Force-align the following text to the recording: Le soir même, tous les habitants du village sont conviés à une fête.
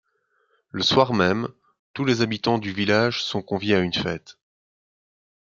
Le 0.71 0.81
soir 0.81 1.13
même, 1.13 1.47
tous 1.93 2.05
les 2.05 2.23
habitants 2.23 2.57
du 2.57 2.73
village 2.73 3.23
sont 3.23 3.43
conviés 3.43 3.75
à 3.75 3.81
une 3.81 3.93
fête. 3.93 4.39